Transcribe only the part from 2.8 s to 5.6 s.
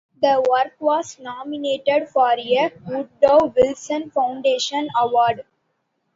Woodrow Wilson Foundation award.